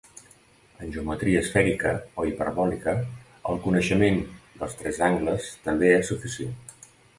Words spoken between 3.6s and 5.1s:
coneixement dels tres